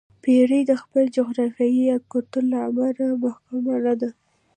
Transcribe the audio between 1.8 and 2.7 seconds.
یا کلتور له